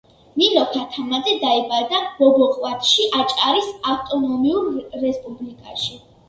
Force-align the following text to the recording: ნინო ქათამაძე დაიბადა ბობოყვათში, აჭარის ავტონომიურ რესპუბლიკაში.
ნინო 0.41 0.61
ქათამაძე 0.75 1.35
დაიბადა 1.43 1.99
ბობოყვათში, 2.21 3.05
აჭარის 3.19 3.69
ავტონომიურ 3.93 4.73
რესპუბლიკაში. 5.05 6.01